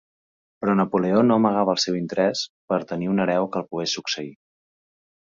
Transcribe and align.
Però 0.63 0.73
Napoleó 0.77 1.19
no 1.27 1.35
amagava 1.41 1.75
el 1.77 1.81
seu 1.83 1.97
interès 1.99 2.41
per 2.73 2.79
tenir 2.93 3.11
un 3.13 3.25
hereu 3.27 3.47
que 3.53 3.63
el 3.63 3.69
pogués 3.75 3.95
succeir. 3.99 4.33